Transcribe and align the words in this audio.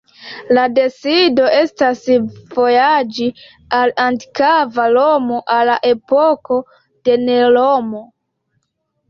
La 0.57 0.61
decido 0.77 1.43
estas 1.57 2.01
vojaĝi 2.55 3.27
al 3.81 3.93
antikva 4.07 4.87
Romo, 4.97 5.39
al 5.59 5.71
la 5.73 5.77
epoko 5.91 6.59
de 6.81 7.21
Nerono. 7.29 8.05